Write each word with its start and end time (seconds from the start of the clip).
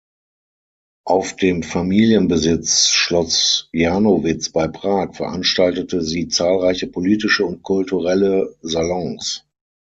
Auf 1.05 1.35
dem 1.35 1.61
Familienbesitz 1.61 2.87
"Schloss 2.87 3.69
Janowitz" 3.71 4.49
bei 4.49 4.67
Prag 4.67 5.13
veranstaltete 5.13 6.01
sie 6.01 6.27
zahlreiche 6.27 6.87
politische 6.87 7.45
und 7.45 7.61
kulturelle 7.61 8.55
Salons. 8.63 9.45